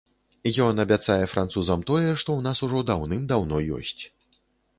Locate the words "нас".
2.47-2.63